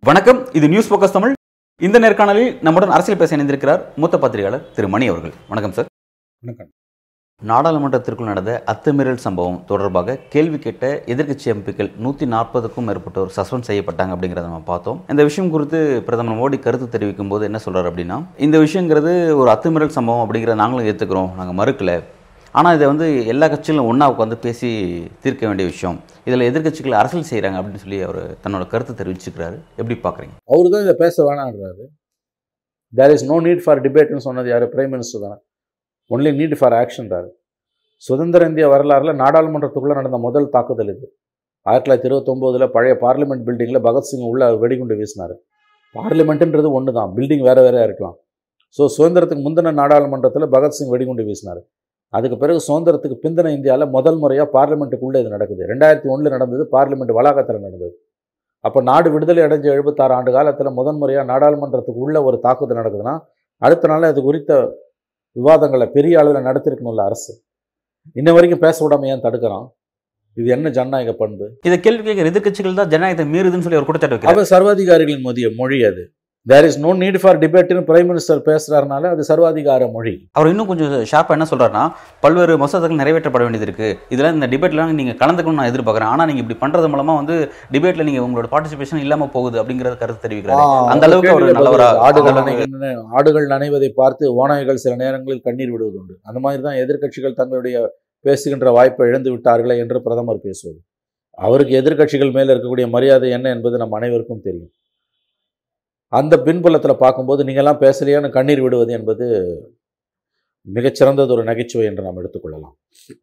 வணக்கம். 0.00 0.52
இது 0.52 0.68
news 0.68 0.94
focus 0.94 1.10
Tamil. 1.10 1.32
இந்த 1.80 2.00
நேர்காணலில் 2.00 2.62
நம்முடன் 2.62 2.90
அரசியல் 2.90 3.18
பேச 3.18 3.36
இணைந்திருக்கிறார் 3.36 3.96
மூத்த 3.96 4.18
பத்திரிகையாளர் 4.18 4.72
திரு 4.72 4.88
மணி 4.88 5.08
அவர்கள். 5.08 5.32
வணக்கம் 5.48 5.72
சார். 5.72 5.86
வணக்கம். 6.38 6.68
நாடாளுமன்றத்திற்குள் 7.50 8.28
நடந்த 8.30 8.52
அத்துமீறல் 8.72 9.22
சம்பவம் 9.24 9.56
தொடர்பாக 9.70 10.14
கேள்வி 10.34 10.58
கேட்ட 10.64 10.86
எதிர்க்கட்சி 11.12 11.48
எம்பிக்கள் 11.52 11.88
நூற்றி 12.04 12.26
நாற்பதுக்கும் 12.34 12.86
மேற்பட்டோர் 12.88 13.32
சஸ்பெண்ட் 13.36 13.68
செய்யப்பட்டாங்க 13.68 14.12
அப்படிங்கிறத 14.14 14.46
நம்ம 14.50 14.68
பார்த்தோம். 14.70 14.98
இந்த 15.12 15.22
விஷயம் 15.28 15.50
குறித்து 15.54 15.80
பிரதமர் 16.08 16.38
மோடி 16.40 16.58
கருத்து 16.66 16.88
தெரிவிக்கும் 16.94 17.32
போது 17.32 17.48
என்ன 17.48 17.60
சொல்றாரு 17.66 17.90
அப்படின்னா 17.90 18.18
இந்த 18.46 18.58
விஷயங்கிறது 18.64 19.12
ஒரு 19.40 19.50
அத்துமீறல் 19.54 19.96
சம்பவம் 19.98 20.24
அப்படிங்கிறத 20.24 20.58
நாங்களும் 20.62 20.88
ஏற்றுக்கிறோம் 20.92 21.30
நாங்கள் 21.40 21.58
மறுக்கல. 21.60 21.92
ஆனால் 22.54 22.74
இதை 22.78 22.86
வந்து 22.92 23.06
எல்லா 23.32 23.46
கட்சிகளும் 23.50 23.90
ஒன்றா 23.90 24.06
உட்காந்து 24.14 24.36
பேசி 24.46 24.70
தீர்க்க 25.22 25.42
வேண்டிய 25.50 25.66
விஷயம். 25.72 26.00
இதில் 26.28 26.48
எதிர்கட்சிகள் 26.50 27.00
அரசியல் 27.02 27.30
செய்கிறாங்க 27.30 27.58
அப்படின்னு 27.60 27.84
சொல்லி 27.84 28.00
அவர் 28.08 28.22
தன்னோட 28.44 28.64
கருத்தை 28.72 28.94
தெரிவிச்சுக்கிறாரு. 28.98 29.56
எப்படி 29.80 29.96
பார்க்குறீங்க 30.06 30.36
அவரு 30.54 30.74
தான் 30.74 30.84
இதை 30.86 30.96
பேச 31.04 31.16
வேணான்றாரு. 31.28 31.86
There 32.98 33.14
is 33.14 33.30
no 33.32 33.38
need 33.46 33.64
for 33.66 33.82
டிபேட்னு 33.86 34.26
சொன்னது 34.28 34.50
யார்? 34.52 34.72
பிரைம் 34.74 34.92
மினிஸ்டர் 34.96 35.24
தானே. 35.26 35.38
ஒன்லி 36.10 36.30
நீட் 36.38 36.54
ஃபார் 36.60 36.74
ஆக்ஷன்றாரு 36.82 37.28
சுதந்திர 38.06 38.46
இந்திய 38.50 38.66
வரலாறில் 38.72 39.18
நாடாளுமன்றத்துக்குள்ளே 39.22 39.94
நடந்த 39.98 40.18
முதல் 40.26 40.48
தாக்குதல் 40.54 40.90
இது. 40.94 41.06
ஆயிரத்தி 41.66 41.86
தொள்ளாயிரத்தி 41.86 42.08
இருபத்தொம்போதில் 42.10 42.72
பழைய 42.76 42.94
பார்லிமெண்ட் 43.02 43.44
பில்டிங்கில் 43.48 43.84
பகத்சிங் 43.86 44.24
உள்ள 44.30 44.48
வெடிகுண்டு 44.62 44.94
வீசினார். 45.00 45.34
பார்லிமெண்ட்டுன்றது 45.94 46.68
ஒன்று 46.78 46.92
தான் 46.98 47.10
பில்டிங் 47.16 47.44
வேறு 47.48 47.62
வேறையாக 47.66 47.88
இருக்கலாம். 47.88 48.16
ஸோ 48.78 48.82
சுதந்திரத்துக்கு 48.96 49.44
முந்தின 49.46 49.72
நாடாளுமன்றத்தில் 49.80 50.46
பகத்சிங் 50.54 50.90
வெடிகுண்டு 50.94 51.24
வீசினார். 51.28 51.60
அதுக்கு 52.18 52.36
பிறகு 52.42 52.60
சுதந்திரத்துக்கு 52.68 53.18
பிந்தின 53.24 53.52
இந்தியாவில் 53.56 53.92
முதல் 53.96 54.18
முறையாக 54.22 54.48
பார்லிமெண்ட்டுக்குள்ளே 54.56 55.20
இது 55.22 55.30
நடக்குது. 55.34 55.62
ரெண்டாயிரத்தி 55.72 56.08
ஒன்றில் 56.14 56.34
நடந்தது 56.36 56.64
பார்லிமெண்ட் 56.74 57.14
வளாகத்தில் 57.18 57.62
நடந்தது. 57.66 57.92
அப்போ 58.64 58.80
நாடு 58.90 59.08
விடுதலை 59.14 59.42
அடைஞ்ச 59.46 59.66
எழுபத்தாறு 59.76 60.12
ஆண்டு 60.16 60.30
காலத்தில் 60.38 60.76
முதன் 60.80 60.98
முறையாக 61.02 61.26
நாடாளுமன்றத்துக்கு 61.32 62.04
உள்ள 62.06 62.18
ஒரு 62.28 62.36
தாக்குதல் 62.46 62.80
நடக்குதுன்னா 62.80 63.14
அடுத்த 63.62 63.88
நாள் 63.92 64.10
அது 64.10 64.20
குறித்த 64.28 64.52
விவாதங்களை 65.36 65.86
பெரிய 65.96 66.20
அளவில் 66.22 66.46
நடத்திருக்கணும்ல 66.50 67.04
அரசு. 67.10 67.32
இன்ன 68.12 68.32
வரைக்கும் 68.32 68.60
பேச 68.60 68.76
விடாம 68.84 69.06
ஏன் 69.06 69.24
தடுக்கிறான்? 69.26 69.66
இது 70.38 70.48
என்ன 70.48 70.70
ஜனநாயக 70.70 71.12
பண்பு? 71.12 71.46
இதை 71.62 71.80
கேள்வி 71.80 72.02
கேட்கிற 72.02 72.30
எதிர்க்கட்சிகள் 72.30 72.74
தான் 72.74 72.88
ஜனநாயகத்தை 72.88 73.26
மீறுதுன்னு 73.34 73.64
சொல்லி 73.66 73.80
ஒரு 73.80 73.86
குற்றச்சாட்டு 73.88 74.16
வைக்கிறார். 74.16 74.34
அவ 74.34 74.44
சர்வாதிகாரிகளின் 74.44 75.24
மொழிய 75.24 75.48
மொழி 75.54 75.84
அது. 75.84 76.02
There 76.50 76.66
is 76.68 76.78
no 76.84 76.90
need 77.00 77.16
for 77.22 77.38
டிபேட்னு 77.42 77.82
prime 77.88 78.08
minister 78.10 78.40
பேசுறாருனால 78.46 79.10
அது 79.14 79.22
சர்வாதிகார 79.28 79.86
மொழி. 79.92 80.14
அவர் 80.36 80.48
இன்னும் 80.52 80.68
கொஞ்சம் 80.70 80.94
ஷார்ப்பாக 81.10 81.36
என்ன 81.36 81.46
சொல்றாருன்னா 81.50 81.82
பல்வேறு 82.24 82.54
மசோதாக்கள் 82.62 83.00
நிறைவேற்றப்பட 83.02 83.44
வேண்டியது 83.46 83.66
இருக்கு 83.68 83.88
இதெல்லாம் 84.14 84.36
இந்த 84.38 84.48
டிபேட்லாம் 84.54 84.98
நீங்க 85.00 85.14
கலந்துக்கணும்னு 85.20 85.60
நான் 85.60 85.70
எதிர்பார்க்குறேன். 85.72 86.10
ஆனால் 86.14 86.28
நீங்க 86.30 86.42
இப்படி 86.44 86.58
பண்றது 86.64 86.90
மூலமா 86.94 87.14
வந்து 87.20 87.36
டிபேட்ல 87.74 88.06
நீங்க 88.08 88.22
உங்களோட 88.26 88.50
பார்ட்டிசிபேஷன் 88.54 89.04
இல்லாம 89.04 89.28
போகுது 89.36 89.60
அப்படிங்கறத 89.62 90.00
கருத்து 90.02 90.24
தெரிவிக்கிறாரு. 90.26 90.66
அந்த 90.94 91.06
அளவுக்கு 91.10 91.32
அவர் 91.34 91.46
நல்லவரா 91.60 91.88
ஆடுகள் 92.08 92.42
ஆடுகள் 93.20 93.48
நனைவதை 93.54 93.92
பார்த்து 94.02 94.34
ஓநாய்கள் 94.42 94.82
சில 94.86 94.94
நேரங்களில் 95.04 95.44
கண்ணீர் 95.48 95.72
விடுவது 95.76 95.98
உண்டு. 96.02 96.14
அந்த 96.28 96.38
மாதிரி 96.46 96.62
தான் 96.68 96.80
எதிர்க்கட்சிகள் 96.84 97.38
தங்களுடைய 97.40 97.86
பேசுகின்ற 98.24 98.70
வாய்ப்பை 98.78 99.10
இழந்து 99.12 99.30
விட்டார்களே 99.34 99.76
என்று 99.84 99.98
பிரதமர் 100.08 100.44
பேசுவது. 100.48 100.78
அவருக்கு 101.38 101.74
எதிர்க்கட்சிகள் 101.82 102.36
மேல் 102.36 102.50
இருக்கக்கூடிய 102.52 102.86
மரியாதை 102.94 103.28
என்ன 103.36 103.46
என்பது 103.56 103.76
நம் 103.82 103.98
அனைவருக்கும் 103.98 104.46
தெரியும். 104.46 104.72
அந்த 106.18 106.34
பின்புலத்தில் 106.46 107.00
பார்க்கும்போது 107.02 107.42
நீங்கள்லாம் 107.48 107.82
பேசலையான்னு 107.84 108.36
கண்ணீர் 108.36 108.64
விடுவது 108.64 108.92
என்பது 108.98 109.26
மிகச்சிறந்தது 110.66 111.32
ஒரு 111.34 111.44
நகைச்சுவை 111.48 111.84
என்று 111.88 112.04
நாம் 112.06 112.18
எடுத்துக்கொள்ளலாம். 112.20 112.74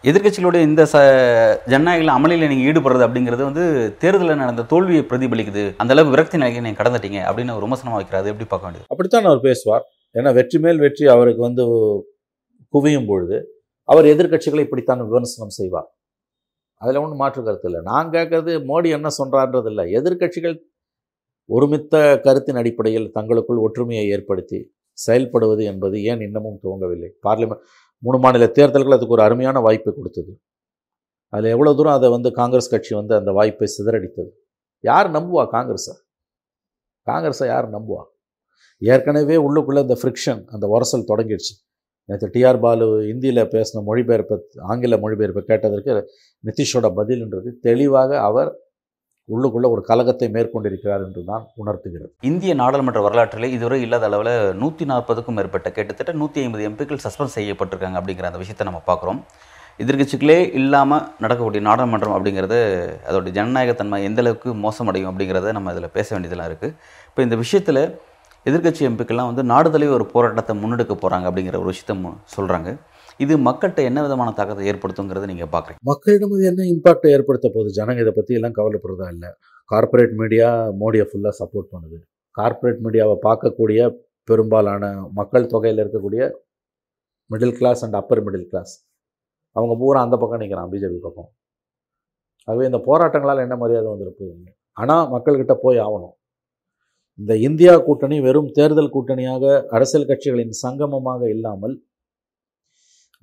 எதிர்க்கட்சிகளுடைய 0.10 0.62
இந்த 0.70 0.84
ச 0.94 1.04
ஜனநாயக 1.72 2.16
அமளியில் 2.18 2.50
நீங்க 2.52 2.64
ஈடுபடுறது 2.70 3.06
அப்படிங்கிறது 3.08 3.44
வந்து 3.50 3.64
தேர்தலில் 4.02 4.42
நடந்த 4.42 4.66
தோல்வியை 4.72 5.04
பிரதிபலிக்குது. 5.12 5.64
அந்த 5.82 5.94
அளவு 5.96 6.14
விரக்தி 6.14 6.40
நிலைக்கு 6.42 6.64
நீங்க 6.66 6.80
கடந்துட்டீங்க 6.82 7.20
அப்படின்னு 7.28 7.56
ஒரு 7.58 7.66
விமர்சனம் 7.68 7.98
வைக்கிறாரு. 7.98 8.32
எப்படி 8.34 8.48
பார்க்க 8.50 8.68
வேண்டியது? 8.68 8.90
அப்படித்தான் 8.94 9.30
அவர் 9.32 9.46
பேசுவார். 9.48 9.86
ஏன்னா 10.18 10.34
வெற்றி 10.40 10.60
மேல் 10.66 10.82
வெற்றி 10.86 11.08
அவருக்கு 11.16 11.42
வந்து 11.48 11.66
குவியும் 12.74 13.08
பொழுது 13.12 13.38
அவர் 13.90 14.12
எதிர்க்கட்சிகளை 14.14 14.64
இப்படித்தான் 14.66 15.06
விமர்சனம் 15.12 15.56
செய்வார். 15.60 15.90
அதில் 16.82 17.02
ஒன்றும் 17.04 17.22
மாற்று 17.24 17.42
கருத்து 17.46 17.70
இல்லை. 17.70 17.82
நான் 17.92 18.12
கேட்கறது 18.18 18.52
மோடி 18.72 18.90
என்ன 18.98 19.08
சொல்கிறான்றது 19.20 19.70
இல்லை. 19.72 19.86
எதிர்க்கட்சிகள் 20.00 20.58
ஒருமித்த 21.50 21.96
கருத்தின் 22.26 22.60
அடிப்படையில் 22.62 23.08
தங்களுக்குள் 23.18 23.64
ஒற்றுமையை 23.66 24.06
ஏற்படுத்தி 24.16 24.60
செயல்படுவது 24.98 25.64
என்பது 25.72 25.98
ஏன் 26.12 26.22
இன்னமும் 26.28 26.60
துவங்கவில்லை? 26.64 27.10
பார்லிமெண்ட் 27.28 27.64
மூணு 28.04 28.18
மாநில 28.24 28.46
தேர்தல்கள் 28.58 28.96
அதுக்கு 28.98 29.16
ஒரு 29.18 29.24
அருமையான 29.28 29.58
வாய்ப்பை 29.60 29.92
கொடுத்தது. 29.94 30.32
அதில் 31.34 31.54
எவ்வளோ 31.56 31.72
தூரம் 31.74 31.98
அதை 31.98 32.08
வந்து 32.10 32.30
காங்கிரஸ் 32.32 32.72
கட்சி 32.74 32.94
வந்து 32.96 33.14
அந்த 33.16 33.32
வாய்ப்பை 33.32 33.68
சிதறடித்தது? 33.78 34.32
யார் 34.84 35.10
நம்புவா 35.12 35.44
காங்கிரஸை? 35.56 35.94
காங்கிரஸை 37.08 37.48
யார் 37.54 37.68
நம்புவா? 37.76 38.04
ஏற்கனவே 38.82 39.38
உள்ளுக்குள்ளே 39.46 39.82
இந்த 39.88 39.98
ஃப்ரிக்ஷன் 40.02 40.42
அந்த 40.54 40.66
உரசல் 40.76 41.10
தொடங்கிடுச்சு. 41.12 41.54
நேற்று 42.10 42.28
டிஆர் 42.36 42.60
பாலு 42.60 42.86
இந்தியில் 43.14 43.42
பேசின 43.54 43.82
மொழிபெயர்ப்பை 43.90 44.38
ஆங்கில 44.72 44.98
மொழிபெயர்ப்பை 45.04 45.42
கேட்டதற்கு 45.52 45.94
நிதிஷோட 46.44 46.88
பதில்ன்றது 47.00 47.50
தெளிவாக 47.68 48.12
அவர் 48.30 48.50
உள்ளுக்குள்ள 49.34 49.68
ஒரு 49.76 49.82
கலகத்தை 49.90 50.28
மேற்கொண்டிருக்கிறார் 50.36 51.04
என்று 51.08 51.22
தான் 51.30 51.44
உணர்த்துகிறது. 51.62 52.12
இந்திய 52.30 52.54
நாடாளுமன்ற 52.62 53.02
வரலாற்றில் 53.08 53.54
இதுவரை 53.56 53.80
இல்லாத 53.86 54.06
அளவில் 54.10 54.34
நூற்றி 54.62 54.86
நாற்பதுக்கும் 54.92 55.38
மேற்பட்ட 55.40 55.70
கிட்டத்தட்ட 55.78 56.14
நூற்றி 56.22 56.42
ஐம்பது 56.46 56.66
எம்பிக்கள் 56.70 57.04
சஸ்பெண்ட் 57.06 57.36
செய்யப்பட்டிருக்காங்க 57.38 58.00
அப்படிங்கிற 58.02 58.30
அந்த 58.32 58.42
விஷயத்தை 58.44 58.68
நம்ம 58.70 58.82
பார்க்குறோம். 58.90 59.22
எதிர்கட்சிகளே 59.84 60.38
இல்லாமல் 60.60 61.04
நடக்கக்கூடிய 61.24 61.62
நாடாளுமன்றம் 61.68 62.16
அப்படிங்கிறது 62.16 62.58
அதோடைய 63.10 63.34
ஜனநாயகத்தன்மை 63.38 64.00
எந்த 64.08 64.22
அளவுக்கு 64.24 64.50
மோசமடையும் 64.66 65.10
அப்படிங்கிறத 65.12 65.52
நம்ம 65.58 65.74
இதில் 65.76 65.94
பேச 65.98 66.08
வேண்டியதெல்லாம் 66.16 66.50
இருக்குது 66.52 66.74
இப்போ 67.10 67.22
இந்த 67.28 67.36
விஷயத்தில் 67.44 67.82
எதிர்க்கட்சி 68.46 68.84
எம்பிக்கள்லாம் 68.90 69.30
வந்து 69.32 69.46
நாடு 69.52 69.88
ஒரு 69.98 70.08
போராட்டத்தை 70.14 70.56
முன்னெடுக்க 70.62 70.94
போகிறாங்க 70.96 71.28
அப்படிங்கிற 71.30 71.58
ஒரு 71.64 71.72
விஷயத்த 71.74 71.96
சொல்கிறாங்க 72.36 72.72
இது 73.20 73.34
மக்கள்கிட்ட 73.48 73.82
என்ன 73.90 74.00
விதமான 74.06 74.30
தாக்கத்தை 74.36 74.66
ஏற்படுத்துங்கிறத 74.72 75.26
நீங்கள் 75.32 75.52
பார்க்குறீங்க 75.54 75.82
மக்களிடம் 75.92 76.34
இது 76.36 76.44
என்ன 76.52 76.66
இம்பாக்டை 76.74 77.10
ஏற்படுத்த 77.16 77.48
போகுது? 77.56 77.70
ஜனங்க 77.78 78.04
இதை 78.04 78.14
பற்றி 78.18 78.38
எல்லாம் 78.40 78.56
கவலைப்படுறதா 78.60 79.08
இல்லை. 79.16 79.30
கார்ப்பரேட் 79.72 80.14
மீடியா 80.22 80.50
மோடியை 80.82 81.06
ஃபுல்லாக 81.10 81.34
சப்போர்ட் 81.40 81.72
பண்ணுது. 81.74 81.98
கார்ப்பரேட் 82.38 82.80
மீடியாவை 82.86 83.16
பார்க்கக்கூடிய 83.26 83.80
பெரும்பாலான 84.30 84.84
மக்கள் 85.20 85.50
தொகையில் 85.54 85.82
இருக்கக்கூடிய 85.84 86.24
middle 87.30 87.58
class 87.60 87.84
and 87.86 87.98
upper 88.02 88.24
middle 88.28 88.48
class 88.52 88.74
அவங்க 89.56 89.74
பூரா 89.82 90.00
அந்த 90.06 90.16
பக்கம் 90.22 90.42
நிற்கிறான் 90.44 90.72
பிஜேபி 90.74 91.00
பக்கம். 91.08 91.30
ஆகவே 92.48 92.64
இந்த 92.70 92.80
போராட்டங்களால் 92.88 93.44
என்ன 93.46 93.56
மரியாதை 93.64 93.88
வந்துருப்போகுது 93.94 94.52
ஆனால் 94.78 95.06
மக்கள்கிட்ட 95.14 95.54
போய் 95.66 95.80
ஆகணும் 95.86 96.16
இந்த 97.20 97.34
இந்தியா 97.48 97.74
கூட்டணி 97.88 98.18
வெறும் 98.28 98.50
தேர்தல் 98.58 98.94
கூட்டணியாக 98.96 99.46
அரசியல் 99.76 100.10
கட்சிகளின் 100.10 100.54
சங்கமமாக 100.64 101.22
இல்லாமல் 101.36 101.76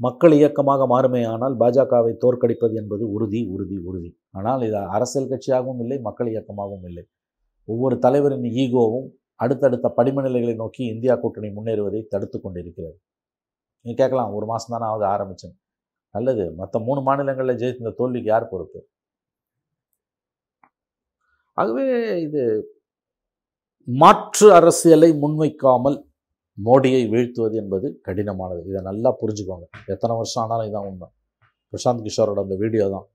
மக்கள் 0.05 0.35
இயக்கமாக 0.39 0.87
மாறுமே 0.93 1.21
ஆனால் 1.33 1.55
பாஜகவை 1.63 2.13
தோற்கடிப்பது 2.25 2.75
என்பது 2.81 3.05
உறுதி 3.15 3.41
உறுதி 3.55 3.77
உறுதி. 3.89 4.11
ஆனால் 4.39 4.63
இது 4.69 4.79
அரசியல் 4.97 5.31
கட்சியாகவும் 5.33 5.81
இல்லை 5.85 5.99
மக்கள் 6.09 6.31
இயக்கமாகவும் 6.33 6.87
இல்லை. 6.91 7.05
ஒவ்வொரு 7.69 7.97
தலைவரின் 8.05 8.49
ஈகோவும் 8.65 9.09
அடுத்தடுத்த 9.45 9.87
படிமநிலைகளை 9.99 10.55
நோக்கி 10.63 10.83
இந்தியா 10.95 11.15
கூட்டணி 11.23 11.49
முன்னேறுவதை 11.57 12.01
தடுத்து 12.13 12.39
கொண்டிருக்கிறது. 12.41 12.97
நீ 13.87 13.91
கேட்கலாம் 14.03 14.35
ஒரு 14.39 14.47
மாதம் 14.53 14.75
தானே 14.75 14.87
ஆகுது 14.91 15.07
ஆரம்பிச்சேன் 15.15 15.57
நல்லது 16.15 16.45
மற்ற 16.61 16.79
மூணு 16.89 17.01
மாநிலங்களில் 17.09 17.59
ஜெயித்த 17.63 17.83
இந்த 17.85 17.93
தோல்விக்கு 18.01 18.31
யார் 18.33 18.53
பொறுப்பு? 18.53 18.81
ஆகவே 21.59 21.87
இது 22.27 22.43
மாற்று 23.89 24.47
அரசியலை 24.59 25.11
முன்வைக்காமல் 25.23 25.97
மோடியை 26.65 27.09
வீழ்த்துவது 27.09 27.55
என்பது 27.55 28.01
கடினமானது. 28.09 28.67
இதை 28.67 28.83
நல்லா 28.83 29.17
புரிஞ்சுக்கோங்க. 29.21 29.67
எத்தனை 29.87 30.17
வருஷம் 30.17 30.49
ஆனாலும் 30.49 30.75
இதான் 30.75 30.87
உண்மை. 30.87 31.09
பிரசாந்த் 31.73 32.07
கிஷோரோட 32.07 32.41
அந்த 32.41 32.55
வீடியோ 32.55 32.91
தான். 32.91 33.11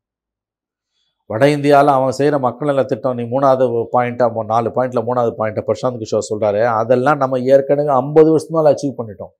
வட 1.25 1.49
இந்தியாவில் 1.49 1.91
அவன் 1.91 2.11
செய்கிற 2.11 2.39
மக்கள் 2.39 2.67
நல 2.67 2.83
திட்டம் 2.83 3.15
நீ 3.15 3.23
மூணாவது 3.23 3.88
பாயிண்ட்டாக 3.91 4.45
நாலு 4.45 4.69
பாயிண்டில் 4.69 5.05
மூணாவது 5.07 5.33
பாயிண்ட்டை 5.38 5.71
பிரசாந்த் 5.71 6.01
கிஷோர் 6.01 6.19
சொல்கிறாரு 6.29 6.65
அதெல்லாம் 6.65 7.17
நம்ம 7.17 7.39
ஏற்கனவே 7.39 7.88
ஐம்பது 7.88 8.29
வருஷத்து 8.29 8.61
மேலே 8.61 8.75
அச்சீவ் 8.75 9.01
பண்ணிட்டோம். 9.01 9.33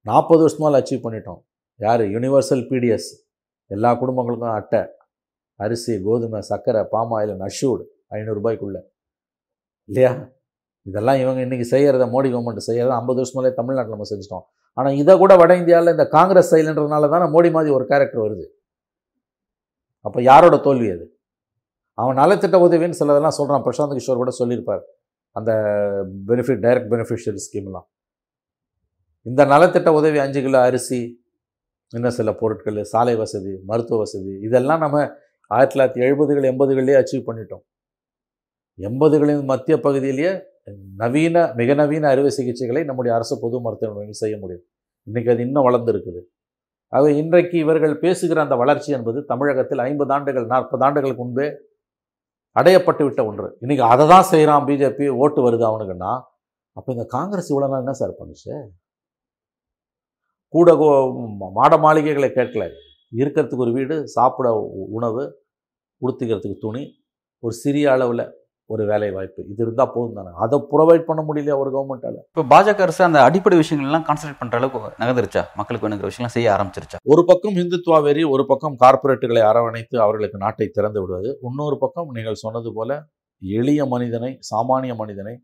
நாற்பது 0.00 0.40
வருஷத்து 0.40 0.70
மேலே 0.70 0.78
அச்சீவ் 0.78 1.04
பண்ணிட்டோம். 1.06 1.40
யார்? 1.76 2.00
யூனிவர்சல் 2.00 2.64
பிடிஎஸ் 2.70 3.10
எல்லா 3.66 4.02
குடும்பங்களுக்கும் 4.02 4.52
அட்டை. 4.52 4.80
அரிசி 5.56 6.02
கோதுமை 6.02 6.40
சர்க்கரை 6.40 6.84
பாமாயில் 6.92 7.46
நஷூடு 7.46 7.84
ஐநூறுரூபாய்க்குள்ளே 8.10 8.80
இல்லையா? 9.84 10.33
இதெல்லாம் 10.90 11.18
இவங்க 11.22 11.40
இன்றைக்கி 11.46 11.66
செய்கிறத 11.74 12.06
மோடி 12.14 12.28
கவர்மெண்ட் 12.32 12.66
செய்கிறத 12.68 12.92
ஐம்பது 13.00 13.18
வருஷமாலே 13.22 13.50
தமிழ்நாட்டில் 13.60 13.94
நம்ம 13.96 14.08
செஞ்சிட்டோம். 14.10 14.44
ஆனால் 14.78 14.96
இதை 15.02 15.12
கூட 15.22 15.32
வட 15.40 15.52
இந்தியாவில் 15.62 15.94
இந்த 15.96 16.06
காங்கிரஸ் 16.16 16.52
செயலுன்றதுனால 16.54 17.08
தானே 17.14 17.26
மோடி 17.34 17.50
மாதிரி 17.56 17.70
ஒரு 17.76 17.84
கேரக்டர் 17.92 18.24
வருது. 18.24 18.46
அப்போ 20.06 20.18
யாரோட 20.30 20.56
தோல்வி 20.66 20.88
அது? 20.94 21.04
அவன் 21.98 22.18
நலத்திட்ட 22.22 22.56
உதவின்னு 22.66 22.98
சிலதெல்லாம் 23.00 23.36
சொல்கிறான் 23.38 23.64
பிரசாந்த் 23.66 23.96
கிஷோர் 23.98 24.22
கூட 24.22 24.32
சொல்லியிருப்பார். 24.40 24.84
அந்த 25.36 25.50
பெனிஃபிட் 26.28 26.62
டைரக்ட் 26.64 26.90
பெனிஃபிஷியரி 26.92 27.40
ஸ்கீம்லாம் 27.46 27.86
இந்த 29.26 29.42
நலத்திட்ட 29.52 29.90
உதவி 29.98 30.18
அஞ்சு 30.24 30.40
கிலோ 30.46 30.58
அரிசி 30.68 30.98
இன்னும் 31.92 32.16
சில 32.18 32.30
பொருட்கள் 32.40 32.78
சாலை 32.92 33.14
வசதி 33.20 33.52
மருத்துவ 33.70 33.98
வசதி 34.02 34.32
இதெல்லாம் 34.46 34.82
நம்ம 34.84 34.98
ஆயிரத்தி 35.50 35.74
தொள்ளாயிரத்தி 35.74 36.02
எழுபதுகள் 36.06 36.48
எண்பதுகள்லேயே 36.50 36.98
அச்சீவ் 37.00 37.26
பண்ணிட்டோம். 37.28 37.62
எண்பதுகளின் 38.78 39.44
மத்திய 39.44 39.80
பகுதியிலேயே 39.80 40.42
நவீன 40.96 41.52
மிக 41.54 41.74
நவீன 41.74 42.08
அறுவை 42.08 42.30
சிகிச்சைகளை 42.36 42.84
நம்முடைய 42.84 43.16
அரசு 43.16 43.38
பொது 43.40 43.60
மருத்துவமனையில் 43.60 44.14
செய்ய 44.14 44.38
முடியும். 44.38 44.62
இன்றைக்கி 45.10 45.30
அது 45.30 45.42
இன்னும் 45.42 45.68
வளர்ந்துருக்குது. 45.68 46.20
ஆக 46.88 47.10
இன்றைக்கு 47.10 47.58
இவர்கள் 47.58 47.98
பேசுகிற 47.98 48.42
அந்த 48.42 48.54
வளர்ச்சி 48.54 48.92
என்பது 48.92 49.24
தமிழகத்தில் 49.24 49.78
ஐம்பது 49.78 50.12
ஆண்டுகள் 50.12 50.46
நாற்பது 50.46 50.84
ஆண்டுகளுக்கு 50.84 51.24
முன்பே 51.24 51.52
அடையப்பட்டு 52.60 53.04
விட்ட 53.04 53.26
ஒன்று. 53.26 53.58
இன்றைக்கி 53.60 53.80
அதை 53.80 54.08
தான் 54.08 54.22
செய்கிறான் 54.22 54.64
பிஜேபி 54.64 55.08
ஓட்டு 55.08 55.50
வருது 55.50 55.54
அவனுக்குன்னா 55.54 56.20
அப்போ 56.72 56.92
இந்த 56.92 57.04
காங்கிரஸ் 57.04 57.54
இவ்வளோ 57.54 57.68
நாள் 57.68 57.78
என்ன 57.78 57.92
சார் 57.92 58.10
பண்ணுச்சு? 58.10 58.68
கூட 60.48 60.72
கோ- 60.72 61.36
மாட 61.52 61.76
மாளிகைகளை 61.76 62.28
கேட்கல. 62.28 62.70
இருக்கிறதுக்கு 63.16 63.56
ஒரு 63.56 63.72
வீடு 63.72 64.08
சாப்பிட 64.08 64.52
உ- 64.52 64.86
உணவு 64.90 65.42
உடுத்திக்கிறதுக்கு 66.02 66.56
துணி 66.58 67.04
ஒரு 67.38 67.54
சிறிய 67.54 67.92
அளவில் 67.92 68.42
ஒரு 68.70 68.86
வேலை 68.90 69.08
வாய்ப்பு 69.10 69.40
இது 69.52 69.60
இருந்தால் 69.64 69.90
போதும் 69.94 70.16
தானே. 70.18 70.30
அதை 70.44 70.56
ப்ரொவைட் 70.72 71.06
பண்ண 71.08 71.20
முடியலையா 71.28 71.56
ஒரு 71.62 71.70
கவர்மெண்ட்டால் 71.74 72.18
இப்போ 72.30 72.44
பாஜக 72.52 72.84
அரசு 72.86 73.02
அந்த 73.04 73.22
அடிப்படை 73.22 73.56
விஷயங்கள்லாம் 73.62 74.06
கான்சன்ட்ரேட் 74.08 74.38
பண்ற 74.38 74.58
அளவுக்கு 74.60 75.02
நகர்ந்துருச்சா? 75.02 75.42
மக்களுக்கு 75.60 75.86
வேணுங்கிற 75.86 76.10
விஷயம்லாம் 76.10 76.36
செய்ய 76.36 76.48
ஆரம்பிச்சிருச்சா? 76.56 77.00
ஒரு 77.04 77.24
பக்கம் 77.24 77.54
இந்துத்துவா 77.54 78.02
வெறி 78.02 78.24
ஒரு 78.34 78.46
பக்கம் 78.46 78.76
கார்ப்பரேட்டுகளை 78.84 79.42
அரவணைத்து 79.50 80.00
அவர்களுக்கு 80.00 80.38
நாட்டை 80.38 80.68
திறந்து 80.68 81.00
விடுவது. 81.00 81.32
இன்னொரு 81.48 81.78
பக்கம் 81.78 82.10
நீங்கள் 82.10 82.40
சொன்னது 82.44 82.72
போல 82.74 82.90
எளிய 83.42 83.86
மனிதனை 83.86 84.38
சாமானிய 84.50 84.94
மனிதனை 84.96 85.34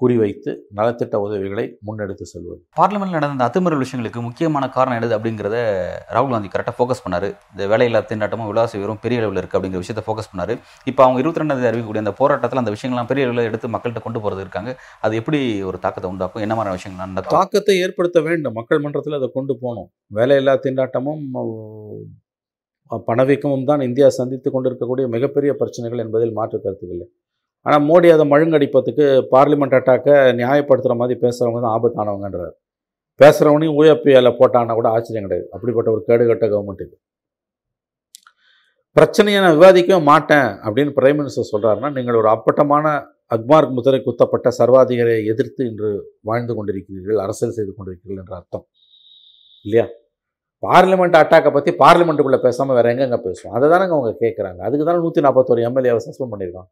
குறிவைத்து 0.00 0.50
நலத்திட்ட 0.76 1.16
உதவிகளை 1.24 1.64
முன்னெடுத்து 1.86 2.24
செல்வது. 2.30 2.58
பார்லிமெண்ட்ல 2.78 3.16
நடந்த 3.16 3.34
அந்த 3.36 3.46
அத்துமீறல் 3.46 3.82
விஷயங்களுக்கு 3.82 4.20
முக்கியமான 4.26 4.64
காரணம் 4.76 4.96
என்னது 4.98 5.16
அப்படிங்கிறத 5.16 5.56
ராகுல் 6.14 6.34
காந்தி 6.34 6.50
கரெக்டாக 6.54 6.74
ஃபோக்கஸ் 6.78 7.02
பண்ணாரு. 7.04 7.28
இந்த 7.52 7.68
வேலையில்லா 7.72 8.00
திண்டாட்டமும் 8.10 8.48
விலாசி 8.50 8.76
உயரும் 8.80 9.00
பெரிய 9.04 9.20
அளவில் 9.22 9.40
இருக்குது 9.42 9.58
அப்படிங்கிற 9.60 9.82
விஷயத்தை 9.84 10.04
ஃபோக்கஸ் 10.06 10.30
பண்ணாரு. 10.32 10.56
இப்போ 10.92 11.02
அவங்க 11.06 11.20
இருபத்தி 11.22 11.42
ரெண்டாம் 11.42 11.60
தேதி 11.60 11.70
அறிவிக்கக்கூடிய 11.70 12.04
அந்த 12.06 12.14
போராட்டத்தில் 12.22 12.62
அந்த 12.62 12.74
விஷயங்கள்லாம் 12.76 13.10
பெரிய 13.12 13.28
அளவில் 13.28 13.48
எடுத்து 13.50 13.72
மக்கள்கிட்ட 13.76 14.02
கொண்டு 14.06 14.22
போகிறது 14.24 14.44
இருக்காங்க. 14.46 14.72
அது 15.06 15.20
எப்படி 15.22 15.40
ஒரு 15.70 15.80
தாக்கத்தை 15.86 16.10
உண்டாக்கும்? 16.14 16.44
என்ன 16.46 16.56
மாதிரியான 16.58 16.78
விஷயங்கள் 16.80 17.14
நடக்கும் 17.14 17.38
தாக்கத்தை 17.38 17.76
ஏற்படுத்த 17.86 18.20
வேண்டும். 18.28 18.56
மக்கள் 18.60 18.84
மன்றத்தில் 18.86 19.18
அதை 19.20 19.30
கொண்டு 19.38 19.54
போகணும். 19.62 19.88
வேலையில்லா 20.20 20.56
திண்டாட்டமும் 20.66 21.24
பணவீக்கமும் 23.10 23.68
தான் 23.68 23.82
இந்தியா 23.88 24.08
சந்தித்து 24.16 24.48
கொண்டிருக்கக்கூடிய 24.54 25.04
மிகப்பெரிய 25.14 25.52
பிரச்சனைகள் 25.60 26.02
என்பதில் 26.02 26.34
மாற்று 26.38 26.58
கருத்துக்கள் 26.64 26.96
இல்லை. 26.96 27.06
ஆனால் 27.66 27.84
மோடி 27.88 28.08
அதை 28.14 28.24
மழுங்கடிப்பதுக்கு 28.32 29.04
பார்லிமெண்ட் 29.34 29.76
அட்டாக்கை 29.78 30.14
நியாயப்படுத்துகிற 30.40 30.96
மாதிரி 31.02 31.16
பேசுகிறவங்க 31.24 31.60
தான் 31.64 31.74
ஆபத்தானவங்கன்றார். 31.76 32.54
பேசுகிறவனையும் 33.20 33.76
ஊஎப்பியில் 33.80 34.36
போட்டான்னா 34.40 34.74
கூட 34.78 34.88
ஆச்சரியம் 34.96 35.26
கிடையாது. 35.26 35.46
அப்படிப்பட்ட 35.56 35.88
ஒரு 35.94 36.02
கேடுகட்ட 36.08 36.44
கவர்மெண்ட் 36.52 36.84
இது. 36.86 36.94
பிரச்சனையை 38.96 39.38
நான் 39.42 39.56
விவாதிக்கவே 39.58 39.98
மாட்டேன் 40.10 40.48
அப்படின்னு 40.64 40.92
பிரைம் 40.98 41.18
மினிஸ்டர் 41.20 41.50
சொல்கிறாருன்னா 41.52 41.90
நீங்கள் 41.96 42.18
ஒரு 42.20 42.28
அப்பட்டமான 42.36 42.92
அக்மார்க் 43.34 43.76
முதலை 43.76 43.98
குத்தப்பட்ட 44.06 44.48
சர்வாதிகாரியை 44.58 45.20
எதிர்த்து 45.32 45.62
இன்று 45.70 45.90
வாழ்ந்து 46.28 46.52
கொண்டிருக்கிறீர்கள் 46.56 47.22
அரசியல் 47.24 47.56
செய்து 47.56 47.72
கொண்டிருக்கிறீர்கள் 47.76 48.22
என்ற 48.22 48.34
அர்த்தம். 48.40 48.64
இல்லையா? 49.66 49.86
பார்லிமெண்ட் 50.62 51.16
அட்டாக்கை 51.20 51.50
பற்றி 51.56 51.70
பார்லிமெண்ட்டுக்குள்ளே 51.82 52.40
பேசாமல் 52.46 52.76
வேறு 52.78 52.90
எங்கெங்க 52.92 53.18
பேசுவோம்? 53.26 53.54
அதை 53.56 53.66
தானே 53.72 53.86
அவங்க 53.96 54.12
கேட்குறாங்க 54.24 54.60
அதுக்கு 54.68 54.84
தானே 54.88 55.00
நூற்றி 55.04 55.24
நாற்பத்தோரு 55.26 55.64
எம்எல்ஏவை 55.68 56.00
சஸ்பெண்ட் 56.06 56.32
பண்ணியிருக்கான். 56.34 56.68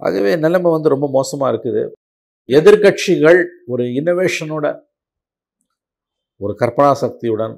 ஆகவே 0.00 0.32
நிலைமை 0.44 0.70
வந்து 0.76 0.92
ரொம்ப 0.94 1.06
மோசமாக 1.18 1.50
இருக்குது. 1.52 1.82
எதிர்க்கட்சிகள் 2.48 3.40
ஒரு 3.72 3.84
இன்னோவேஷனோட 3.98 4.66
ஒரு 6.44 6.52
கற்பனா 6.60 6.90
சக்தியுடன் 7.04 7.54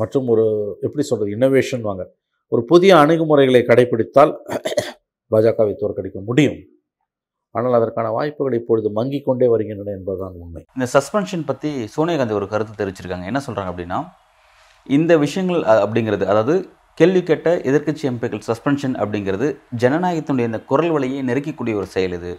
மற்றும் 0.00 0.26
ஒரு 0.32 0.44
எப்படி 0.86 1.04
சொல்கிறது 1.10 1.34
இன்னோவேஷன் 1.36 1.86
வாங்க 1.88 2.02
ஒரு 2.52 2.62
புதிய 2.70 2.92
அணுகுமுறைகளை 3.02 3.62
கடைபிடித்தால் 3.70 4.32
பாஜகவை 5.30 5.74
தோற்கடிக்க 5.82 6.18
முடியும். 6.28 6.58
ஆனால் 7.54 7.76
அதற்கான 7.78 8.10
வாய்ப்புகள் 8.16 8.58
இப்பொழுது 8.58 8.88
மங்கிக் 8.98 9.26
கொண்டே 9.28 9.46
வருகின்றன 9.52 9.94
என்பதுதான் 9.98 10.36
உண்மை. 10.42 10.60
இந்த 10.76 10.86
சஸ்பென்ஷன் 10.94 11.48
பற்றி 11.50 11.70
சோனியா 11.94 12.18
காந்தி 12.18 12.38
ஒரு 12.40 12.46
கருத்து 12.52 12.78
தெரிவிச்சிருக்காங்க. 12.80 13.26
என்ன 13.30 13.40
சொல்கிறாங்க 13.46 13.72
அப்படின்னா 13.72 13.98
இந்த 14.96 15.12
விஷயங்கள் 15.24 15.60
அப்படிங்கிறது 15.84 16.24
அதாவது 16.32 16.54
கேள்வி 16.98 17.20
கேட்ட 17.28 17.48
எதிர்க்கட்சி 17.68 18.04
எம்பிக்கள் 18.08 18.42
சஸ்பென்ஷன் 18.48 18.94
அப்படிங்கிறது 19.02 19.46
ஜனநாயகத்தினுடைய 19.82 20.48
இந்த 20.50 20.60
குரல் 20.70 20.90
வழியை 20.94 21.20
நெருக்கக்கூடிய 21.28 21.74
ஒரு 21.80 21.88
செயல் 21.94 22.14
இது. 22.18 22.32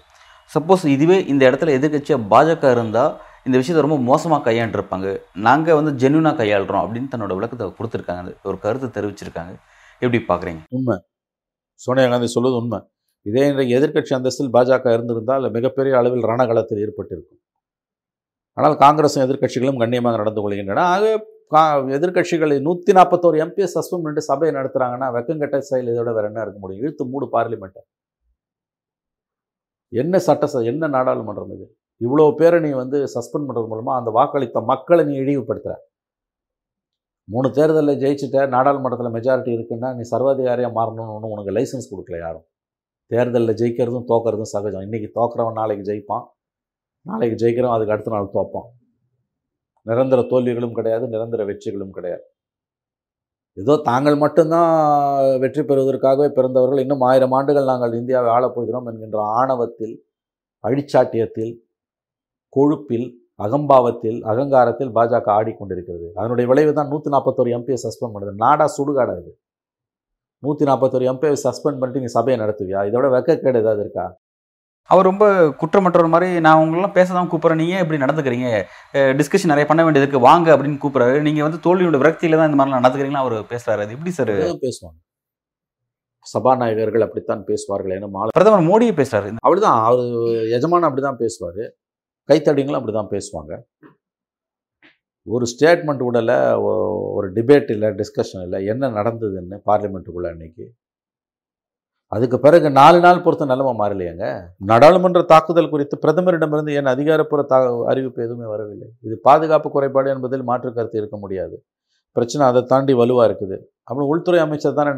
சப்போஸ் 0.56 0.84
இதுவே 0.96 1.18
இந்த 1.32 1.44
இடத்துல 1.50 1.74
எதிர்க்கட்சியாக 1.78 2.22
பாஜக 2.34 2.72
இருந்தால் 2.76 3.14
இந்த 3.48 3.56
விஷயத்தை 3.60 3.82
ரொம்ப 3.86 3.98
மோசமாக 4.10 4.42
கையாண்டிருப்பாங்க. 4.48 5.08
நாங்கள் 5.48 5.78
வந்து 5.80 5.92
ஜென்யூனாக 6.02 6.38
கையாளுறோம் 6.42 6.84
அப்படின்னு 6.84 7.12
தன்னோட 7.14 7.34
விளக்கத்தை 7.40 7.68
கொடுத்துருக்காங்க. 7.80 8.32
ஒரு 8.50 8.60
கருத்து 8.66 8.90
தெரிவிச்சிருக்காங்க. 8.98 9.54
எப்படி 10.02 10.20
பார்க்குறீங்க? 10.30 10.62
உண்மை. 10.70 10.96
சோனியா 11.86 12.08
காந்தி 12.14 12.30
சொல்வது 12.38 12.56
உண்மை. 12.62 12.80
இதே 13.30 13.44
இன்றைக்கு 13.50 13.76
எதிர்க்கட்சி 13.80 14.14
அந்தஸ்தில் 14.18 14.54
பாஜக 14.56 14.94
இருந்திருந்தால் 14.98 15.52
மிகப்பெரிய 15.58 15.98
அளவில் 16.00 16.26
ரணகலத்தில் 16.32 16.82
ஏற்பட்டிருக்கும். 16.86 17.42
ஆனால் 18.58 18.76
காங்கிரஸும் 18.84 19.24
எதிர்க்கட்சிகளும் 19.28 19.80
கண்ணியமாக 19.82 20.18
நடந்து 20.22 20.42
கொள்கின்றன. 20.44 20.84
ஆக 20.96 21.14
எதிர்கட்சிகளை 21.54 21.94
எதிர்க்கட்சிகளை 21.98 22.56
நூற்றி 22.68 22.92
நாற்பத்தோரு 22.98 23.38
எம்பியை 23.44 23.68
சஸ்பெண்ட் 23.76 24.04
பண்ணிட்டு 24.04 24.30
சபையை 24.30 24.52
நடத்துகிறாங்கன்னா 24.58 25.08
வெக்கங்கட்ட 25.16 25.58
செயல் 25.70 25.92
இதோட 25.94 26.12
வேற 26.18 26.26
என்ன 26.32 26.44
இருக்க 26.46 26.60
முடியும்? 26.64 26.84
இழுத்து 26.84 27.06
மூடு 27.14 27.26
பார்லிமெண்ட்டை. 27.36 27.82
என்ன 30.02 30.20
சட்ட 30.28 30.62
என்ன 30.72 30.88
நாடாளுமன்றம் 30.98 31.54
இது? 31.56 31.66
இவ்வளோ 32.06 32.26
பேரை 32.40 32.60
நீ 32.66 32.70
வந்து 32.84 33.00
சஸ்பெண்ட் 33.16 33.48
பண்ணுறது 33.48 33.68
மூலமாக 33.72 34.00
அந்த 34.02 34.12
வாக்களித்த 34.20 34.62
மக்களை 34.72 35.04
நீ 35.10 35.16
இழிவுபடுத்துகிற 35.24 35.76
மூணு 37.28 37.50
தேர்தலில் 37.58 38.00
ஜெயிச்சுட்ட 38.04 38.40
நாடாளுமன்றத்தில் 38.54 39.14
மெஜாரிட்டி 39.18 39.52
இருக்குன்னா 39.58 39.90
நீ 39.98 40.04
சர்வாதிகாரியாக 40.14 40.72
மாறணும்னு 40.78 41.14
ஒன்று 41.16 41.34
உனக்கு 41.34 41.54
லைசன்ஸ் 41.58 41.92
கொடுக்கல 41.92 42.18
யாரும். 42.26 42.46
தேர்தலில் 43.12 43.58
ஜெயிக்கிறதும் 43.62 44.08
தோக்கிறதும் 44.12 44.52
சகஜம். 44.56 44.86
இன்றைக்கி 44.88 45.10
தோக்கிறவன் 45.20 45.60
நாளைக்கு 45.62 45.86
ஜெயிப்பான். 45.90 46.26
நாளைக்கு 47.06 47.38
ஜெயிக்கிறவன் 47.44 47.76
அதுக்கு 47.76 47.96
அடுத்த 47.96 48.12
நாள் 48.16 48.34
தோப்பான். 48.38 48.68
நிரந்தர 49.90 50.20
தோல்விகளும் 50.32 50.78
கிடையாது 50.78 51.06
நிரந்தர 51.14 51.42
வெற்றிகளும் 51.50 51.96
கிடையாது. 51.98 52.26
ஏதோ 53.62 53.74
தாங்கள் 53.88 54.18
மட்டும்தான் 54.24 54.70
வெற்றி 55.42 55.64
பெறுவதற்காகவே 55.70 56.30
பிறந்தவர்கள். 56.38 56.82
இன்னும் 56.84 57.04
ஆயிரம் 57.10 57.34
ஆண்டுகள் 57.38 57.70
நாங்கள் 57.72 57.98
இந்தியாவை 58.02 58.30
ஆளப்போகிறோம் 58.36 58.88
என்கின்ற 58.92 59.20
ஆணவத்தில் 59.40 59.96
அழிச்சாட்டியத்தில் 60.64 61.54
கொழுப்பில் 62.56 63.08
அகம்பாவத்தில் 63.46 64.20
அகங்காரத்தில் 64.32 64.92
பாஜக 64.98 65.28
ஆடிக்கொண்டிருக்கிறது. 65.38 66.08
அதனுடைய 66.20 66.46
விளைவு 66.52 66.72
தான் 66.80 66.92
நூற்றி 66.94 67.10
நாற்பத்தோரு 67.14 67.50
எம்பியை 67.58 67.78
சஸ்பெண்ட் 67.86 68.16
பண்ணுது 68.16 68.34
நாடா 68.46 68.66
சுடுகாடா 68.78 69.16
இது. 69.22 69.32
நூற்றி 70.44 70.64
நாற்பத்தோரு 70.70 71.06
எம்பியை 71.12 71.38
சஸ்பெண்ட் 71.46 71.80
பண்ணிட்டு 71.82 72.04
நீ 72.04 72.10
சபையை 72.18 72.38
நடத்துவியா? 72.44 72.82
இதோட 72.90 73.08
வெக்கக்கேடு 73.16 73.62
ஏதாவது 73.64 73.82
இருக்கா? 73.86 74.06
அவர் 74.92 75.08
ரொம்ப 75.10 75.26
குற்றமற்றவர் 75.60 76.14
மாதிரி 76.14 76.30
நான் 76.46 76.62
உங்களெல்லாம் 76.64 76.96
பேச 76.98 77.08
தான் 77.18 77.30
கூப்பிட்றேன் 77.32 77.62
நீங்கள் 77.62 77.84
இப்படி 77.84 78.00
நடந்துக்கிறீங்க? 78.04 78.50
டிஸ்கஷன் 79.20 79.52
நிறைய 79.54 79.66
பண்ண 79.70 79.82
வேண்டியது 79.84 80.06
இருக்கு 80.06 80.28
வாங்க 80.30 80.48
அப்படின்னு 80.56 80.82
கூப்பிட்றாரு. 80.84 81.16
நீங்கள் 81.28 81.46
வந்து 81.48 81.64
தோல்வியோட 81.66 82.00
விரக்தியில 82.02 82.40
தான் 82.40 82.50
இந்த 82.50 82.60
மாதிரிலாம் 82.60 82.84
நடந்துக்கிறீங்களா 82.84 83.24
அவர் 83.24 83.38
பேசுறாரு. 83.54 83.84
அது 83.86 83.96
எப்படி 83.98 84.14
சார் 84.18 84.34
பேசுவாங்க. 84.66 84.98
சபாநாயகர்கள் 86.34 87.06
அப்படித்தான் 87.06 87.48
பேசுவார்கள். 87.52 87.96
ஏன்னா 87.98 88.28
பிரதமர் 88.38 88.70
மோடியே 88.72 88.94
பேசுறாரு. 89.00 89.32
அப்படிதான் 89.46 89.80
அவர் 89.88 90.06
எஜமான் 90.58 90.88
அப்படிதான் 90.90 91.22
பேசுவார். 91.24 91.64
கைத்தடிங்களும் 92.30 92.80
அப்படிதான் 92.80 93.12
பேசுவாங்க. 93.16 93.54
ஒரு 95.28 95.46
ஸ்டேட்மெண்ட் 95.52 96.06
விடல 96.06 96.32
ஒரு 97.18 97.28
டிபேட் 97.36 97.70
இல்லை 97.76 97.90
டிஸ்கஷன் 98.00 98.44
இல்லை 98.46 98.60
என்ன 98.72 98.90
நடந்ததுன்னு 99.00 99.58
பார்லிமெண்ட்டுக்குள்ள 99.70 100.30
அன்னைக்கு 100.34 100.66
அதுக்கு 102.14 102.38
பிறகு 102.46 102.68
நாலு 102.80 102.98
நாள் 103.06 103.22
பொறுத்த 103.26 103.46
நிலைமை 103.52 103.74
மாறலையாங்க. 103.82 104.26
நாடாளுமன்ற 104.70 105.22
தாக்குதல் 105.32 105.70
குறித்து 105.74 105.96
பிரதமரிடமிருந்து 106.04 106.74
ஏன் 106.80 106.90
அதிகாரப்பூர்வ 106.94 107.46
தா 107.52 107.60
அறிவிப்பு 107.92 108.26
எதுவுமே 108.26 108.48
வரவில்லை? 108.54 108.88
இது 109.08 109.16
பாதுகாப்பு 109.28 109.70
குறைபாடு 109.76 110.10
என்பதில் 110.16 110.50
மாற்று 110.50 110.72
கருத்து 110.78 111.00
இருக்க 111.02 111.18
முடியாது. 111.24 111.56
பிரச்சனை 112.18 112.44
அதை 112.52 112.62
தாண்டி 112.72 112.94
வலுவாக 113.00 113.28
இருக்குது. 113.30 113.56
அப்புறம் 113.90 114.10
உள்துறை 114.14 114.40
அமைச்சர் 114.44 114.76
தானே 114.80 114.92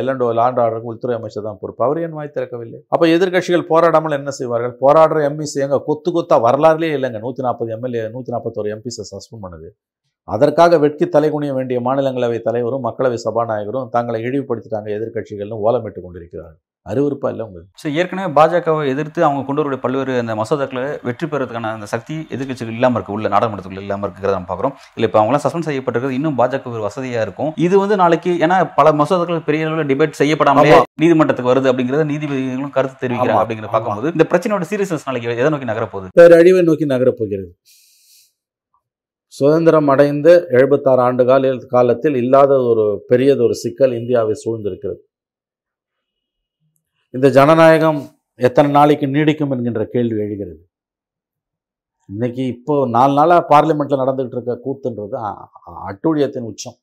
எல்லண்டோ 0.00 0.26
லாண்ட் 0.38 0.58
ஆர்டருக்கு 0.62 0.90
உள்துறை 0.92 1.14
அமைச்சர் 1.18 1.46
தான் 1.48 1.60
பொறுப்பு. 1.60 1.82
அவர் 1.86 2.00
ஏன் 2.06 2.16
வாய் 2.18 2.34
திறக்கவில்லை? 2.36 2.78
அப்போ 2.94 3.04
எதிர்க்கட்சிகள் 3.16 3.68
போராடாமல் 3.72 4.16
என்ன 4.18 4.32
செய்வார்கள்? 4.38 4.74
போராடுற 4.84 5.20
எம்பிஸ் 5.28 5.56
எங்க 5.66 5.78
கொத்து 5.88 6.10
கொத்தா 6.16 6.38
வரலாறுலேயே 6.46 6.96
இல்லைங்க. 6.98 7.20
நூற்றி 7.26 7.44
நாற்பது 7.48 7.72
எம்எல்ஏ 7.76 8.02
நூற்றி 8.16 8.34
நாற்பத்தோரு 8.34 8.74
எம்பிஸை 8.76 9.04
சஸ்பெண்ட் 9.12 9.44
பண்ணுது. 9.46 9.70
அதற்காக 10.28 10.78
வெட்கி 10.78 11.06
தலைகுனிய 11.14 11.52
வேண்டிய 11.56 11.78
மாநிலங்களவை 11.86 12.40
தலைவரும் 12.42 12.84
மக்களவை 12.88 13.16
சபாநாயகரும் 13.24 13.88
தங்களை 13.94 14.20
இழிவுபடுத்திட்டாங்க 14.28 14.90
எதிர்க்கட்சிகள்னு 14.96 15.62
ஓலமிட்டு 15.66 16.00
கொண்டிருக்கிறார்கள் 16.02 16.60
அறிவுறுப்பா 16.86 17.28
இல்லை 17.32 17.44
உங்களுக்கு 17.46 17.80
ஸோ 17.82 17.88
ஏற்கனவே 18.00 18.28
பாஜகவை 18.36 18.84
எதிர்த்து 18.92 19.20
அவங்க 19.26 19.42
கொண்டு 19.48 19.60
வரக்கூடிய 19.60 19.80
பல்வேறு 19.82 20.12
அந்த 20.22 20.34
மசோதாக்களை 20.40 20.84
வெற்றி 21.08 21.26
பெறதுக்கான 21.26 21.70
அந்த 21.76 21.86
சக்தி 21.92 22.14
எதிர்க்கட்சிகள் 22.34 22.76
இல்லாமல் 22.78 22.98
இருக்கு 22.98 23.14
உள்ள 23.16 23.28
நாடாளுமன்றத்துக்குள்ள 23.34 23.84
இல்லாமல் 23.86 24.06
இருக்கிறத 24.08 24.32
நம்ம 24.36 24.48
பார்க்குறோம் 24.48 24.74
இல்லை 24.96 25.08
இப்போ 25.08 25.20
அவங்களாம் 25.20 25.44
சஸ்பெண்ட் 25.44 25.68
செய்யப்பட்டிருக்கிறது 25.68 26.18
இன்னும் 26.18 26.38
பாஜக 26.40 26.72
ஒரு 26.72 26.82
வசதியாக 26.86 27.26
இருக்கும் 27.26 27.52
இது 27.66 27.74
வந்து 27.82 27.98
நாளைக்கு 28.02 28.32
ஏன்னா 28.44 28.56
பல 28.78 28.92
மசோதாக்கள் 29.02 29.46
பெரிய 29.48 29.68
அளவில் 29.68 29.90
டிபேட் 29.92 30.18
செய்யப்படாமலே. 30.22 30.72
நீதிமன்றத்துக்கு 31.02 31.52
வருது 31.52 31.70
அப்படிங்கிறத 31.72 32.06
நீதிபதிகளும் 32.12 32.74
கருத்து 32.78 32.98
தெரிவிக்கிறாங்க. 33.04 33.42
அப்படிங்கிறத. 33.42 33.72
பார்க்கும்போது 33.74 34.12
இந்த 34.16 34.26
பிரச்சனையோட 34.32 34.66
சீரியஸ்னஸ் 34.72 35.08
நாளைக்கு 35.10 35.38
எதை 35.38 35.52
நோக்கி 35.54 35.70
நகரப்போகுது 35.72 36.12
பேரழிவை 36.20 36.64
நோக்கி 36.70 36.88
நகரப் 36.94 37.20
போகிறது 37.20 37.50
சுதந்திரம் 39.36 39.90
அடைந்த 39.92 40.28
எழுபத்தாறு 40.56 41.00
ஆண்டு 41.04 41.22
கால 41.28 41.52
காலத்தில் 41.74 42.16
இல்லாத 42.22 42.52
ஒரு 42.70 42.84
பெரியது 43.10 43.42
ஒரு 43.46 43.54
சிக்கல் 43.60 43.94
இந்தியாவை 43.98 44.34
சூழ்ந்திருக்கிறது. 44.42 45.00
இந்த 47.14 47.28
ஜனநாயகம் 47.36 48.00
எத்தனை 48.48 48.68
நாளைக்கு 48.76 49.06
நீடிக்கும் 49.14 49.54
என்கின்ற 49.54 49.82
கேள்வி 49.94 50.20
எழுகிறது. 50.26 50.60
இன்னைக்கு 52.08 52.42
இப்போ 52.54 52.74
நாலு 52.96 53.12
நாளாக 53.20 53.42
பார்லிமெண்ட்டில் 53.54 54.02
நடந்துகிட்டு 54.02 54.38
இருக்க 54.38 54.58
கூத்துன்றது 54.66 55.16
அட்டூழியத்தின் 55.90 56.48
உச்சம். 56.52 56.78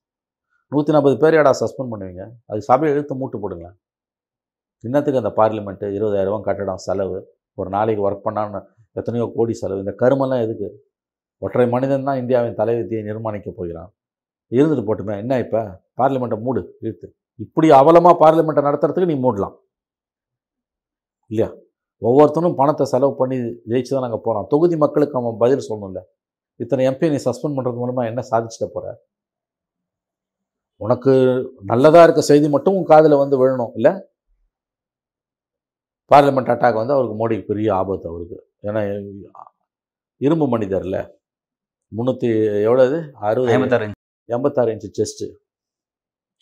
நூற்றி 0.72 0.92
நாற்பது 0.96 1.16
பேர் 1.24 1.40
ஏடா 1.40 1.54
சஸ்பெண்ட் 1.62 1.94
பண்ணுவீங்க? 1.94 2.24
அது 2.52 2.60
சபையை 2.72 2.92
இழுத்து 2.96 3.14
மூட்டு 3.22 3.38
போடுங்களேன். 3.44 3.78
இன்னத்துக்கு 4.84 5.24
அந்த 5.24 5.34
பார்லிமெண்ட்டு 5.40 5.88
இருபதாயிரம் 5.98 6.46
கட்டடம் 6.50 6.86
செலவு 6.90 7.18
ஒரு 7.58 7.70
நாளைக்கு 7.78 8.04
ஒர்க் 8.10 8.28
பண்ணான்னு 8.28 8.60
எத்தனையோ 9.00 9.26
கோடி 9.38 9.54
செலவு 9.64 9.84
இந்த 9.86 9.94
கருமெல்லாம் 10.04 10.44
எதுக்கு? 10.46 10.70
ஒற்றை 11.46 11.66
மனிதன் 11.74 12.08
தான் 12.08 12.20
இந்தியாவின் 12.22 12.60
தலைவிதியை 12.60 13.02
நிர்மாணிக்க 13.10 13.50
போகிறான். 13.60 13.90
இருந்துட்டு 14.58 14.84
போட்டுமே 14.88 15.16
என்ன 15.24 15.34
இப்போ? 15.44 15.62
பார்லிமெண்ட்டை 16.00 16.38
மூடு 16.46 16.62
இழுத்து. 16.84 17.08
இப்படி 17.46 17.68
அவலமாக 17.80 18.16
பார்லிமெண்ட்டை 18.24 18.64
நடத்துறதுக்கு 18.68 19.12
நீ 19.12 19.18
மூடலாம். 19.26 19.56
இல்லையா? 21.32 21.50
ஒவ்வொருத்தனும் 22.02 22.58
பணத்தை 22.60 22.86
செலவு 22.92 23.14
பண்ணி 23.22 23.38
ஜெயிச்சு 23.72 23.92
தான் 23.94 24.06
நாங்கள் 24.06 24.24
போகிறோம் 24.26 24.48
தொகுதி 24.54 24.76
மக்களுக்கு 24.84 25.18
அவன் 25.20 25.42
பதில் 25.44 25.68
சொல்லணும்ல. 25.70 26.02
இத்தனை 26.64 26.84
எம்பி 26.90 27.10
நீ 27.14 27.18
சஸ்பெண்ட் 27.26 27.58
பண்ணுறது 27.58 27.82
மூலமாக 27.82 28.10
என்ன 28.12 28.22
சாதிச்சிட்ட 28.32 28.68
போகிற 28.76 28.94
உனக்கு 30.86 31.14
நல்லதாக 31.72 32.06
இருக்க 32.08 32.22
செய்தி 32.30 32.48
மட்டும் 32.54 32.76
உன் 32.78 32.90
காதில் 32.92 33.22
வந்து 33.22 33.36
விழணும் 33.42 33.74
இல்லை? 33.78 33.92
பார்லிமெண்ட் 36.12 36.52
அட்டாக் 36.54 36.80
வந்து 36.82 36.96
அவருக்கு 36.96 37.18
மோடிக்கு 37.22 37.50
பெரிய 37.52 37.70
ஆபத்து 37.80 38.08
அவருக்கு. 38.12 38.38
ஏன்னா 38.68 38.82
இரும்பு 40.28 40.46
மனிதர்ல. 40.54 40.98
முந்நூற்றி 41.92 42.30
எவ்வளவு 42.68 42.98
அறுபது 43.28 43.52
ஐம்பத்தாறு 43.56 43.86
எண்பத்தாறு 44.30 44.74
இன்ச்சு 44.74 44.90
செஸ்ட்டு 45.00 45.28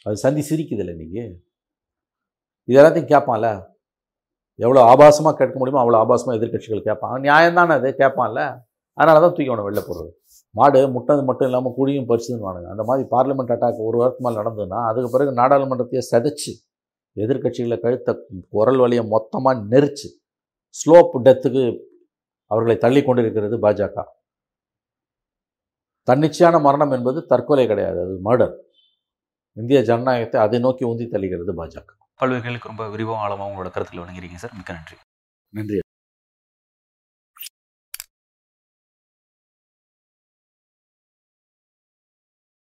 அது 0.05 0.17
சந்தி 0.23 0.41
சிரிக்குதுல்ல 0.49 0.93
இன்னைக்கு? 0.95 1.23
இது 2.67 2.77
எல்லாத்தையும் 2.79 3.11
கேட்பான்ல? 3.13 3.49
எவ்வளோ 4.59 4.81
ஆபாசமாக 4.91 5.33
கேட்க 5.39 5.55
முடியுமோ 5.59 5.81
அவ்வளோ 5.83 5.99
ஆபாசமாக 6.03 6.37
எதிர்க்கட்சிகள் 6.39 6.87
கேட்பான். 6.87 7.15
நியாயம் 7.25 7.57
தானே 7.59 7.73
அது? 7.79 7.89
கேட்பான்ல? 8.01 8.41
அதனால 8.97 9.19
தான் 9.23 9.33
தூக்கி 9.35 9.51
அவனை 9.53 9.65
வெளில 9.67 9.81
போடுறது. 9.87 10.11
மாடு 10.55 10.79
முட்டது 10.95 11.21
மட்டும் 11.29 11.47
இல்லாமல் 11.49 11.75
குழியும் 11.77 12.07
பறிச்சுன்னு 12.09 12.45
வானுங்க 12.45 12.69
அந்த 12.73 12.83
மாதிரி 12.89 13.03
பார்லிமெண்ட் 13.13 13.53
அட்டாக் 13.55 13.81
ஒரு 13.87 13.97
வாரத்துக்கு 13.99 14.25
மேலே 14.27 14.39
நடந்ததுன்னா 14.41 14.79
அதுக்கு 14.89 15.09
பிறகு 15.15 15.31
நாடாளுமன்றத்தையே 15.41 16.03
செதைச்சு 16.11 16.53
எதிர்க்கட்சிகளை 17.17 17.77
கழுத்த 17.83 18.15
குரல் 18.55 18.81
வழியை 18.83 19.03
மொத்தமாக 19.15 19.63
நெரிச்சு 19.73 20.09
ஸ்லோப் 20.75 21.15
டெத்துக்கு 21.27 21.63
அவர்களை 22.51 22.77
தள்ளி 22.85 23.01
கொண்டிருக்கிறது 23.03 23.55
பாஜக. 23.65 24.03
தன்னிச்சையான 26.07 26.59
மரணம் 26.59 26.91
என்பது 26.91 27.25
தற்கொலை 27.25 27.67
கிடையாது 27.67 27.99
அது 28.01 28.15
மர்டர் 28.25 28.53
இந்திய 29.57 29.81
ஜனநாயகத்தை 29.81 30.41
அதை 30.41 30.59
நோக்கி 30.59 30.85
உந்தி 30.85 31.07
தள்ளுகிறது 31.13 31.53
பாஜக. 31.57 31.87
பல்வேறு 32.15 32.59
ரொம்ப 32.63 32.89
விரிவாக 32.89 33.19
ஆழமாக 33.19 33.49
உங்களோட 33.51 33.69
கருத்துக்களை 33.71 34.03
வழங்குறீங்க 34.03 34.35
சார். 34.35 34.55
மிக்க 34.55 34.73
நன்றி. 34.73 34.95
நன்றி. 35.53 35.79